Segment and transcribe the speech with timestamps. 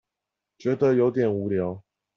[0.57, 1.83] 覺得有點無聊